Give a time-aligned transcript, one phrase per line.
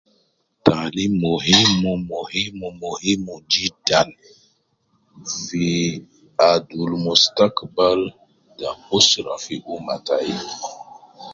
[0.65, 4.07] Taalim muhimu muhimu muhimu jiddan
[5.41, 5.65] ,fi
[6.51, 7.99] ,adul mustakbal
[8.57, 10.31] ta usra fi umma tai